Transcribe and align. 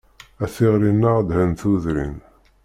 A 0.43 0.45
tiɣri-nneɣ 0.55 1.17
dhen 1.29 1.51
tudrin. 1.59 2.17